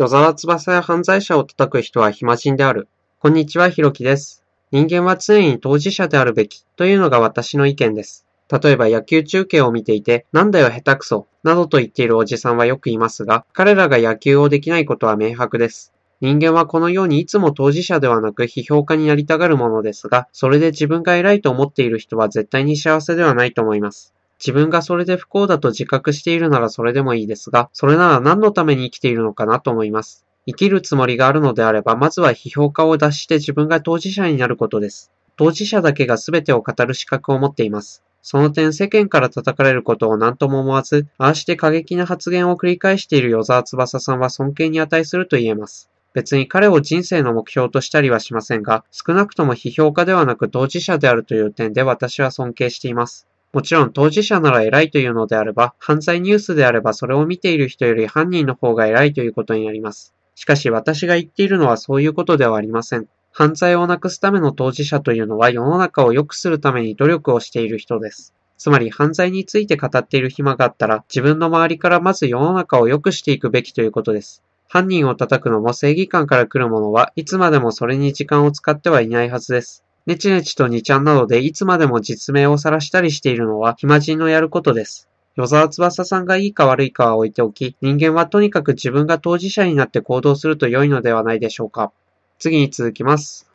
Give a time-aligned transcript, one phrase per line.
[0.00, 2.88] 与沢翼や犯罪者を叩く人は暇人である。
[3.18, 4.42] こんにちは、ひろきです。
[4.70, 8.24] 人間は常に当事者であるべきというのが私の意見です。
[8.50, 15.92] 例えば野球中継を見ていて、なんだよ下手くそ、などと言っているおじさんはよくいますが、彼らが野球をできないことは明白です。
[16.22, 24.14] 人間はこのようにいつも当事者ではなく批評家になりたがるものですが、それで自分が偉いと思っている人は絶対に幸せではないと思います。
[24.40, 30.24] 自分がそれで不幸だと自覚しているならそれでもいいですが、それなら何のために生きているのかなと思います。
[30.46, 35.12] 生きるつもりがあるのであれば、まずは批評家を脱して自分が当事者になることです。
[35.36, 38.02] 当事者だけが全てを語る資格を持っています。
[38.22, 45.90] その点世間から叩かれることを何とも思わず、ああして過激な発言を繰り返している与沢翼さんは尊敬に値すると言えます。
[46.12, 53.29] 別に彼を人生の目標としたりはしませんが、少なくとも批評家ではなく当事者であるという点で私は尊敬しています。
[53.52, 60.14] もちろん当事者なら偉いというのであれば、犯罪ニュースであればそれを見ている人より犯人の方が偉いということになります。
[60.36, 63.08] しかし私が言っているのはそういうことではありません。
[63.32, 68.34] 犯罪をなくすための当事者というのは世の中を良くするために努力をしている人です。
[68.56, 74.44] つまり犯罪について語っている暇があったら自分の周りからまず世の中を良くしていくべきということです。
[74.68, 79.84] 犯人を叩くのも正義感から来るものはいつまでもそれに時間を使ってはいないはずです。
[80.10, 85.08] ネチネチと2ちゃんなどでいつまでも実名を晒したりしているのは暇人のやることです。
[85.36, 91.92] 与沢翼さんがいいか悪いかは置いておき、人間はとにかく自分が当事者になって行動すると良いのではないでしょうか。
[92.40, 93.49] 次に続きます。